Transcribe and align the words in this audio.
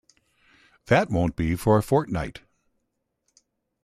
That 0.87 1.11
won’t 1.11 1.35
be 1.35 1.55
for 1.55 1.77
a 1.77 1.83
fortnight. 1.83 2.41